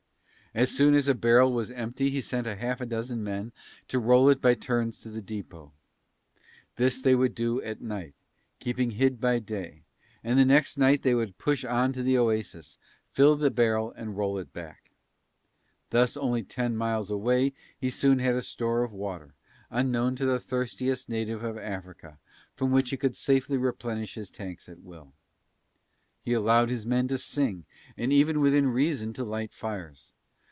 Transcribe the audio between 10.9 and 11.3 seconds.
they